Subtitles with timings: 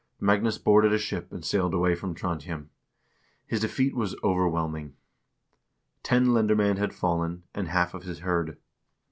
[0.19, 2.71] Magnus boarded a ship and sailed away from Trondhjem.
[3.45, 4.95] His defeat was overwhelming.
[6.01, 8.57] Ten lendermcend had fallen, and half of his hird.